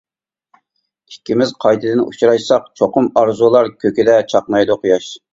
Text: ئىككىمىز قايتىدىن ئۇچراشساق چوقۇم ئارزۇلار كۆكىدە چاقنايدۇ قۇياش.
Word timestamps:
ئىككىمىز 1.09 1.51
قايتىدىن 1.65 1.99
ئۇچراشساق 2.03 2.65
چوقۇم 2.81 3.09
ئارزۇلار 3.23 3.69
كۆكىدە 3.85 4.15
چاقنايدۇ 4.33 4.79
قۇياش. 4.87 5.11